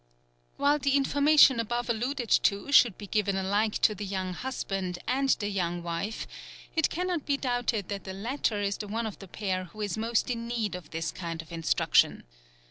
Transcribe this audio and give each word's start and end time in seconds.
While 0.57 0.79
the 0.79 0.95
information 0.97 1.59
above 1.59 1.87
alluded 1.87 2.31
to 2.31 2.71
should 2.71 2.97
be 2.97 3.05
given 3.05 3.35
alike 3.37 3.77
to 3.83 3.93
the 3.93 4.03
young 4.03 4.33
husband 4.33 4.97
and 5.07 5.29
the 5.29 5.47
young 5.47 5.83
wife, 5.83 6.25
it 6.75 6.89
cannot 6.89 7.23
be 7.27 7.37
doubted 7.37 7.87
that 7.89 8.05
the 8.05 8.13
latter 8.15 8.59
is 8.59 8.77
the 8.77 8.87
one 8.87 9.05
of 9.05 9.19
the 9.19 9.27
pair 9.27 9.65
who 9.65 9.81
is 9.81 9.99
most 9.99 10.31
in 10.31 10.47
need 10.47 10.73
of 10.73 10.89
this 10.89 11.11
kind 11.11 11.39
of 11.43 11.51
instruction. 11.51 12.23